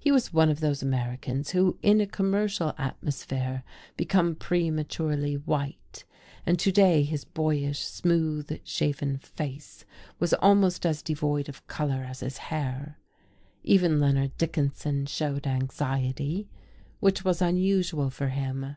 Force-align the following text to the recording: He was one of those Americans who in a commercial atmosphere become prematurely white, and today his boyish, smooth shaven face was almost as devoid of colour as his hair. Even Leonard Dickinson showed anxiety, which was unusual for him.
He 0.00 0.10
was 0.10 0.32
one 0.32 0.50
of 0.50 0.58
those 0.58 0.82
Americans 0.82 1.50
who 1.50 1.78
in 1.80 2.00
a 2.00 2.04
commercial 2.08 2.74
atmosphere 2.76 3.62
become 3.96 4.34
prematurely 4.34 5.34
white, 5.34 6.02
and 6.44 6.58
today 6.58 7.04
his 7.04 7.24
boyish, 7.24 7.78
smooth 7.84 8.62
shaven 8.66 9.18
face 9.18 9.84
was 10.18 10.34
almost 10.34 10.84
as 10.84 11.02
devoid 11.02 11.48
of 11.48 11.64
colour 11.68 12.04
as 12.08 12.18
his 12.18 12.38
hair. 12.50 12.98
Even 13.62 14.00
Leonard 14.00 14.36
Dickinson 14.38 15.06
showed 15.06 15.46
anxiety, 15.46 16.48
which 16.98 17.24
was 17.24 17.40
unusual 17.40 18.10
for 18.10 18.26
him. 18.30 18.74